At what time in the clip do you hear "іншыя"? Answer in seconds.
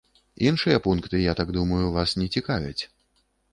0.45-0.77